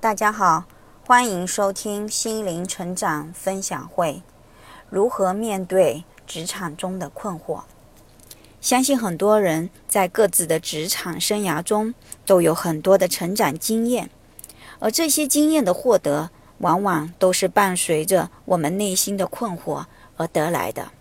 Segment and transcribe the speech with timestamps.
[0.00, 0.62] 大家好，
[1.04, 4.22] 欢迎收听心灵成长分享会。
[4.88, 7.62] 如何面对职场中的困惑？
[8.60, 11.92] 相信很多人在各自的职场生涯中
[12.24, 14.08] 都有很多的成长经验，
[14.78, 19.86] 而这些经验的获得，往往都是伴随着我们内心的困惑
[20.16, 20.92] 而得来的。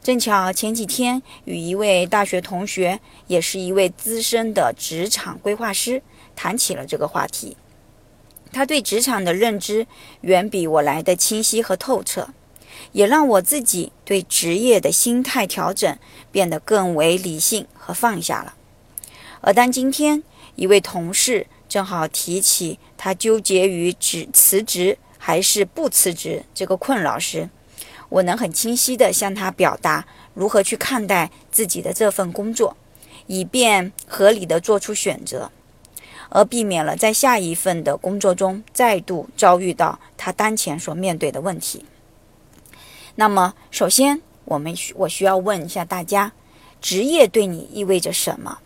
[0.00, 6.00] 正巧前几天与一位大学同学，也是一位资深的职场规划师，
[6.36, 7.56] 谈起了这个话题。
[8.52, 9.86] 他对职场的认知
[10.20, 12.28] 远比我来的清晰和透彻，
[12.92, 15.98] 也让我自己对职业的心态调整
[16.30, 18.54] 变得更为理性和放下了。
[19.40, 20.22] 而当今天
[20.54, 27.48] 一位同事正好提起他纠结于职辞职还是不辞职这个困扰时，
[28.08, 32.76] 我能很清晰地向他表达如何去看待自己的这份工作，
[33.26, 35.50] 以便合理的做出选择。
[36.34, 41.84] 而避免了在下一份的工作中再度遭遇到他当前所面对的问题。
[43.16, 46.32] 那么，首先，我们需我需要问一下大家：
[46.80, 48.60] 职业对你意味着什么？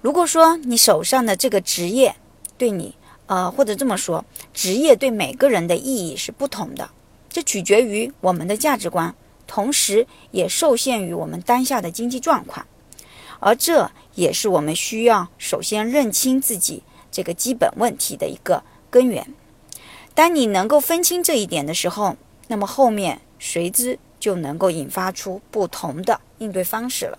[0.00, 2.14] 如果说你手上的这个职业
[2.56, 2.94] 对你，
[3.26, 6.88] 呃，或者这么说，职业对每个人的意义是不同的，
[7.28, 9.12] 这取决于我们的价值观，
[9.48, 12.64] 同时也受限于我们当下的经济状况，
[13.40, 16.84] 而这也是我们需要首先认清自己。
[17.12, 19.24] 这个基本问题的一个根源。
[20.14, 22.16] 当你能够分清这一点的时候，
[22.48, 27.18] 那么后面随之就能够引发出不同的应对方式了。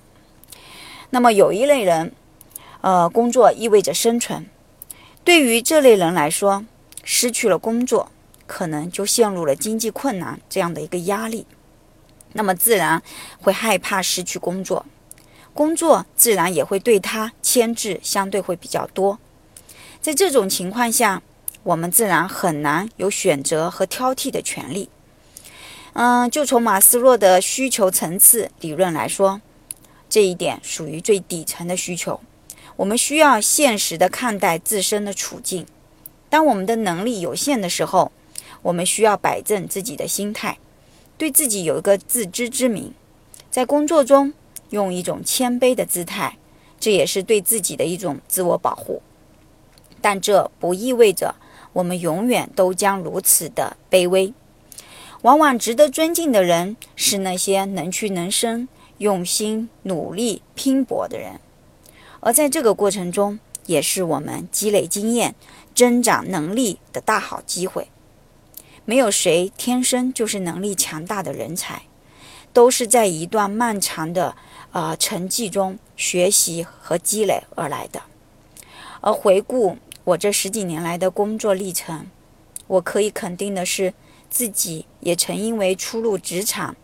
[1.12, 2.12] 那么有一类人，
[2.82, 4.46] 呃，工作意味着生存。
[5.24, 6.66] 对于这类人来说，
[7.04, 8.12] 失去了工作，
[8.46, 11.46] 可能就陷入了经济困难这样的一个压力，
[12.34, 13.02] 那么自然
[13.42, 14.86] 会害怕失去工作，
[15.54, 19.18] 工作自然也会对他牵制相对会比较多。
[20.04, 21.24] 在这种情况下，
[21.64, 24.90] 我们自然很难有选择和挑剔的权利。
[25.94, 29.40] 嗯，就从马斯洛的需求层次理论来说，
[30.10, 32.20] 这一点属于最底层的需求。
[32.76, 35.66] 我们需要现实的看待自身的处境。
[36.30, 38.12] 当我们的能力有限的时候，
[38.62, 40.58] 我们需要摆正自己的心态，
[41.18, 42.94] 对自己有一个自知之明，
[43.50, 44.34] 在工作中
[44.72, 46.38] 用一种谦卑的姿态，
[46.78, 49.02] 这也是对自己的一种自我保护。
[50.04, 51.36] 但这不意味着
[51.72, 54.34] 我们永远都将如此的卑微。
[55.22, 61.40] 往往值得尊敬的人是那些能屈能伸、用心努力拼搏的人，
[62.20, 65.34] 而在这个过程中，也是我们积累经验、
[65.74, 67.88] 增长能力的大好机会。
[68.84, 71.84] 没有谁天生就是能力强大的人才，
[72.52, 74.36] 都是在一段漫长的
[74.74, 78.02] 呃成绩中学习和积累而来的。
[79.00, 79.78] 而回顾。
[80.06, 82.08] 我这十几年来的工作历程，
[82.68, 83.94] 我可以肯定的是，
[84.30, 86.76] 自己也曾因为初入职场，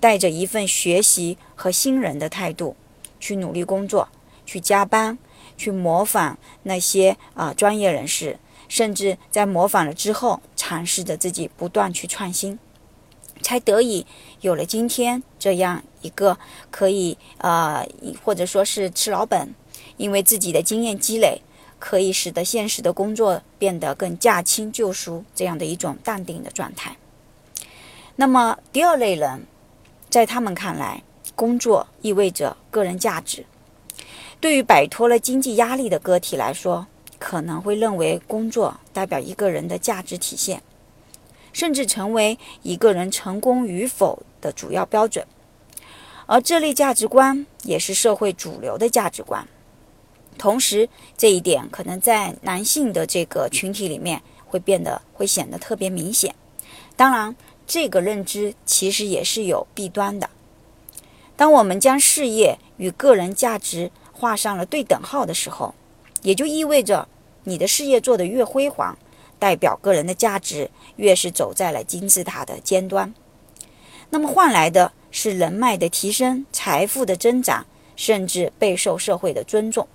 [0.00, 2.74] 带着一份学习和新人的态度
[3.20, 4.08] 去努力工作，
[4.44, 5.16] 去加班，
[5.56, 12.58] 去模仿那些啊专业人士，甚至在模仿了之后，尝试着自己不断去创新，
[13.40, 14.04] 才得以
[14.40, 16.36] 有了今天这样一个
[16.72, 17.86] 可以呃
[18.24, 19.54] 或者说是吃老本，
[19.96, 21.42] 因为自己的经验积累。
[21.80, 26.96] 可以使得现实的工作变得更驾轻就熟，这样的一种淡定的状态。
[28.14, 29.46] 那么，第二类人，
[30.08, 31.02] 在他们看来，
[31.34, 33.46] 工作意味着个人价值。
[34.38, 36.86] 对于摆脱了经济压力的个体来说，
[37.18, 40.62] 可能会认为工作代表一个人的价值体现，
[41.52, 45.26] 甚至成为一个人成功与否的主要标准。
[46.26, 49.46] 而这类价值观也是社会主流的价值观。
[50.40, 56.34] 同时，这一点可能在男性的这个群体里面会变得会显得特别明显。
[56.96, 57.36] 当然，
[57.66, 60.30] 这个认知其实也是有弊端的。
[61.36, 65.74] 当我们将事业与个人价值画上了对等号的时候，
[66.22, 67.06] 也就意味着
[67.44, 68.96] 你的事业做得越辉煌，
[69.38, 73.12] 代表个人的价值越是走在了金字塔的尖端。
[74.08, 79.86] 那么换来的是人脉的提升、财富的增长，甚至备受社会的尊重。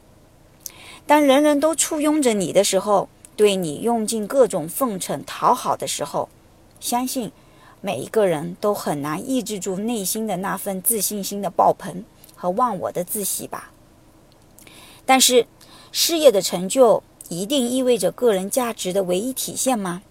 [1.08, 6.30] 当人人都簇拥着你的时候，对你用尽各种奉承讨好的时候，
[6.80, 7.32] 相信
[7.80, 12.04] 每一个人都很难抑制住内心的那份自信心的爆棚
[12.36, 13.72] 和忘我的自喜吧。
[15.06, 15.46] 但是，
[15.92, 20.02] 事业的成就一定意味着个人价值的唯一体现吗？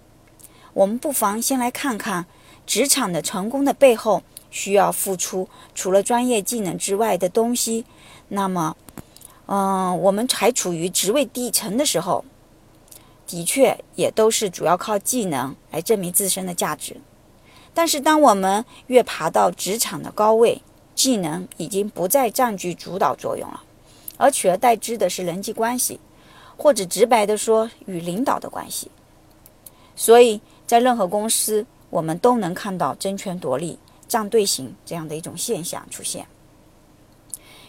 [0.74, 2.26] 我们不妨先来看看
[2.66, 7.84] 职场的成功的背后需要付出除了专业技能之外的东西。
[8.28, 8.76] 那么，
[9.46, 12.24] 嗯，我们还处于职位低层的时候，
[13.26, 16.96] 的确也都是主要靠技能来证明自身的价值。
[17.74, 20.62] 但是，当我们越爬到职场的高位，
[20.94, 23.62] 技能已经不再占据主导作用了，
[24.16, 25.98] 而取而代之的是人际关系，
[26.56, 28.90] 或者直白的说，与领导的关系。
[29.96, 36.26] 所以在任何公司，我们都能看到争权夺利、站队形这样的一种现象出现。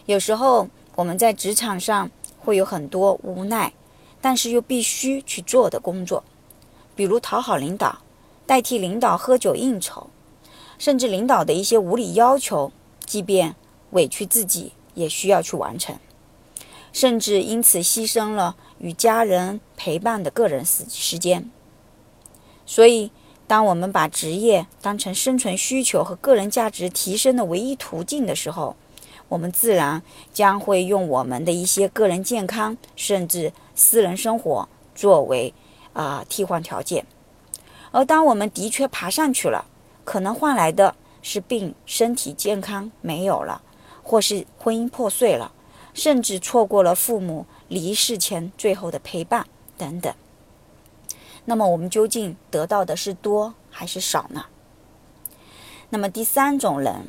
[0.06, 2.10] 有时候我们在职场上
[2.40, 3.72] 会有很多无奈，
[4.20, 6.24] 但是又必须去做的工作，
[6.96, 8.00] 比如讨好领导。
[8.46, 10.06] 代替领导喝酒应酬，
[10.78, 12.70] 甚至领导的一些无理要求，
[13.04, 13.56] 即便
[13.90, 15.98] 委屈自己也需要去完成，
[16.92, 21.50] 甚至因此牺牲了与家人陪伴的个人时时间。
[22.64, 23.10] 所以，
[23.48, 28.76] 当我们把职业当成生存需求和个人价值提升的唯一途径的时候，
[29.28, 30.02] 我们自然
[30.32, 35.52] 将会用我们的一些个人健康，甚至私人生活作为
[35.92, 37.06] 啊替换条件。
[37.90, 39.66] 而当我们的确爬上去了，
[40.04, 43.62] 可能换来的是病、身体健康没有了，
[44.02, 45.52] 或是婚姻破碎了，
[45.94, 49.46] 甚至错过了父母离世前最后的陪伴
[49.76, 50.14] 等等。
[51.46, 54.44] 那么我们究竟得到的是多还是少呢？
[55.88, 57.06] 那么第三种人，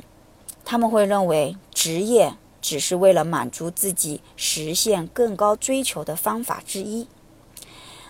[0.64, 7.06] 他们会认为职业只是为了满足自己实现更高追求的方法之一。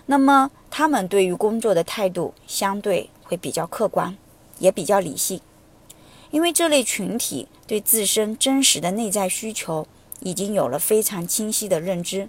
[0.07, 4.17] 那么，他们对于工作的态度相对会比较客观，
[4.57, 5.39] 也比较理性，
[6.31, 9.85] 因为这类群体对自身真实的内在需求
[10.21, 12.27] 已经有了非常清晰的认知，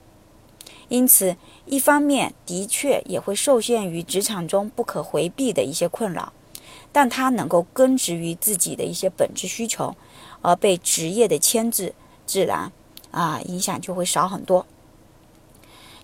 [0.90, 6.34] 因此，一方面的确也会受限于职场中不可回避的一些困扰，
[6.92, 9.96] 但他能够根植于自己的一些本质需求，
[10.42, 11.94] 而被职业的牵制，
[12.26, 12.72] 自然
[13.10, 14.66] 啊影响就会少很多。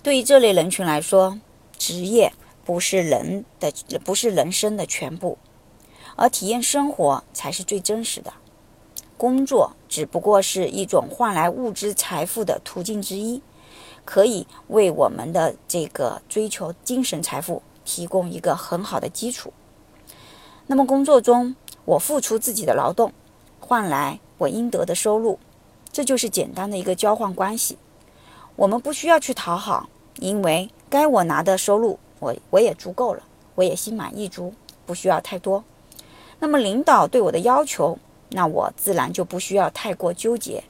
[0.02, 1.40] 对于这类人群来说，
[1.76, 2.32] 职业
[2.64, 3.72] 不是人的，
[4.04, 5.38] 不是人生的全部，
[6.16, 8.32] 而体验生活才是最真实的。
[9.16, 13.42] 工作只不过是一种换来物质财富的途径之一，
[14.04, 19.52] 可以为我们的这个追求精神财富提供一个很好的基础。
[20.66, 23.12] 那么，工作中我付出自己的劳动，
[23.58, 25.38] 换来我应得的收入，
[25.92, 27.78] 这就是简单的一个交换关系。
[28.56, 29.88] 我们不需要去讨好，
[30.18, 30.70] 因为。
[30.88, 33.24] 该我拿的收入，我我也足够了，
[33.56, 34.54] 我也心满意足，
[34.86, 35.64] 不需要太多。
[36.38, 37.98] 那么领导对我的要求，
[38.30, 40.62] 那我自然就不需要太过纠结。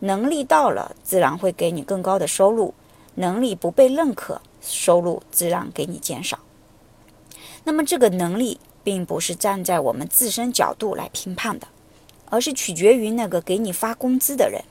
[0.00, 2.74] 能力到了，自然会给你更高的收入；
[3.14, 6.40] 能力不被认可，收入自然给你减少。
[7.62, 11.68] 那么这个能力，并不是站在我们自身角度来评判的，
[12.32, 14.64] 而是取决于那个给你发工资的人。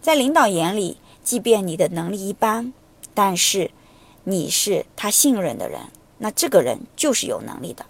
[0.00, 2.72] 在领导眼里，即便你的能力一般，
[3.12, 3.72] 但是。
[4.24, 5.80] 你是他信任的人，
[6.18, 7.86] 那这个人就是有能力的。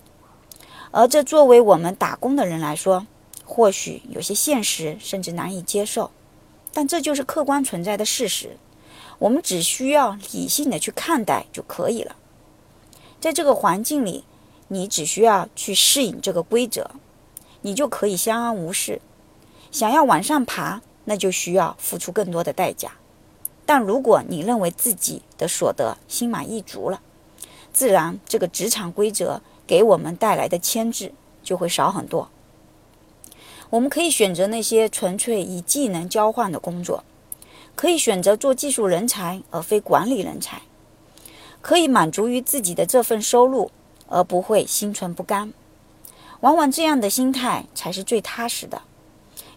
[0.92, 3.04] 而这作为我们打工的人来说，
[3.44, 6.12] 或许有些现实，甚至难以接受，
[6.72, 8.56] 但这就是客观存在的事实。
[9.18, 12.14] 我们只需要理性的去看待就可以了。
[13.20, 14.24] 在这个环境里，
[14.68, 16.92] 你只需要去适应这个规则，
[17.62, 19.00] 你就可以相安无事。
[19.70, 22.92] 想要往上爬，那就需要付出更多的代价。
[23.64, 27.00] 但如果你认为自己的所得心满意足了，
[27.72, 31.12] 自然这个职场规则给我们带来的牵制
[31.42, 32.28] 就会少很多。
[33.70, 37.04] 我们可以选择那些纯粹以技能交换的工作，
[37.76, 40.62] 可以选择做技术人才而非管理人才，
[41.60, 43.70] 可以满足于自己的这份收入
[44.08, 45.52] 而不会心存不甘。
[46.40, 48.82] 往往这样的心态才是最踏实的，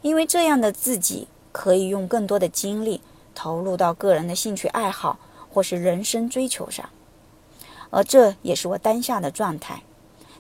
[0.02, 3.02] 因为这样的自己可以用更多的精力。
[3.36, 5.18] 投入到个人的兴趣爱好
[5.52, 6.88] 或是人生追求上，
[7.90, 9.82] 而这也是我当下的状态。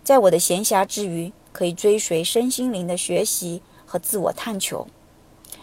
[0.04, 4.86] 在我的闲暇之余，可以追随身心灵的学习和自我探求，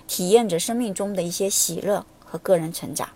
[0.08, 3.08] 体验着生命中的一些喜乐和个人成长。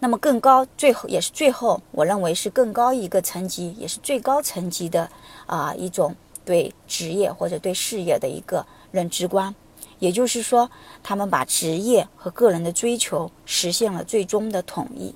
[0.00, 5.10] 那么，更高，最后也是最后，我认为是更高一个层级，也是最高层级的
[5.46, 6.14] 啊一种
[6.44, 9.54] 对职业或者对事业的一个认知观。
[9.98, 10.70] 也就是说，
[11.02, 15.14] 他们把职业和个人的追求实现了最终的统一。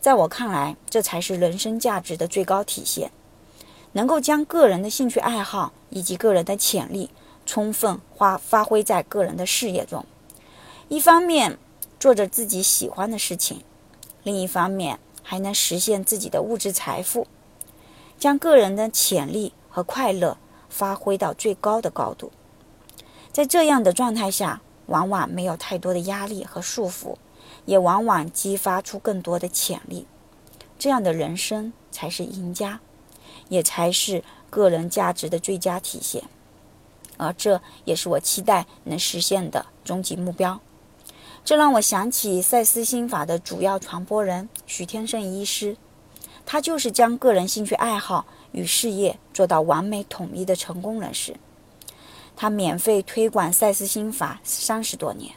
[0.00, 3.12] 在我看来，这才是人生价值的最高体现。
[3.92, 7.10] 能够将个人的兴趣爱好以及个人的潜力
[7.44, 10.04] 充分发发挥在个人的事业中，
[10.88, 11.58] 一方面
[12.00, 13.62] 做着自己喜欢的事情，
[14.22, 17.26] 另一方面还能实现自己的物质财富，
[18.18, 20.38] 将个人的潜力和快乐
[20.68, 22.30] 发挥到最高的高度。
[23.32, 27.16] 在这样的状态下，往往没有太多的压力和束缚，
[27.64, 30.06] 也往往激发出更多的潜力。
[30.78, 32.80] 这样的人生才是赢家，
[33.48, 36.24] 也才是个人价值的最佳体现。
[37.16, 40.60] 而这也是我期待能实现的终极目标。
[41.44, 45.76] 这让我想起赛斯心法的主要传播人许天胜医师，
[46.46, 51.34] 他就是将个人兴趣爱好与事业做到完美统一的成功人士。
[52.36, 55.34] 他免费推广赛斯心法三十多年，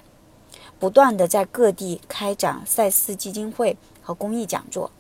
[0.77, 4.91] 不断的在各地开展赛斯基金会和公益讲座。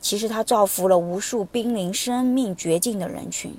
[0.00, 3.54] 其实他造福了无数濒临生命绝境的人群，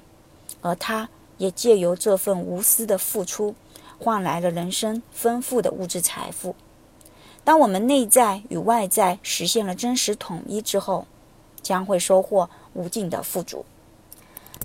[0.62, 1.10] 而他。
[1.38, 3.54] 也借由这份无私的付出，
[4.00, 6.56] 换来了人生丰富的物质财富。
[7.48, 11.08] 当我们内在与外在实现了真实统一之后，
[11.62, 13.64] 将会收获无尽的富足。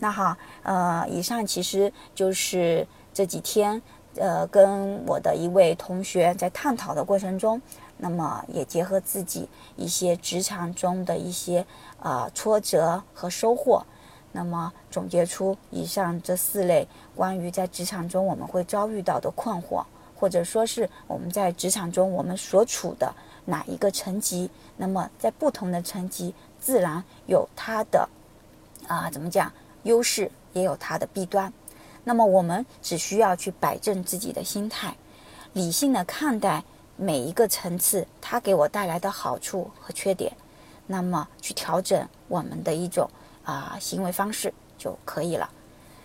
[0.00, 2.84] 那好，呃，以上其实就是
[3.14, 3.80] 这几天，
[4.16, 7.62] 呃，跟我的一位同学在探讨的过程中，
[7.98, 11.64] 那么也结合自己一些职场中的一些
[12.00, 13.86] 呃挫折和收获。
[14.32, 19.84] 那么总结出以上这四类关于在职场中我们会遭遇到的困惑，
[20.22, 23.12] 或者说是我们在职场中我们所处的
[23.46, 28.08] 哪一个层级，那么在不同的层级自然有它的
[28.86, 29.52] 啊怎么讲
[29.82, 31.52] 优势，也有它的弊端。
[32.04, 34.96] 那么我们只需要去摆正自己的心态，
[35.54, 36.62] 理性的看待
[36.96, 40.32] 每一个层次它给我带来的好处和缺点，
[40.86, 43.10] 那么去调整我们的一种。
[43.44, 45.50] 啊，行为方式就可以了。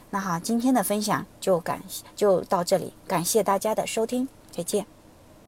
[0.10, 1.82] 那好，今天的分享就感
[2.16, 4.97] 就到这里，感谢大家的收听，再见。